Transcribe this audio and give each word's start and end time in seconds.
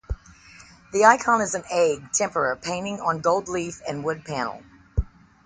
The 0.93 1.05
icon 1.05 1.41
is 1.41 1.53
an 1.53 1.63
egg 1.69 2.11
tempera 2.11 2.57
painting 2.57 2.99
on 3.01 3.19
gold 3.19 3.47
leaf 3.47 3.83
and 3.87 4.03
wood 4.03 4.25
panel. 4.25 4.63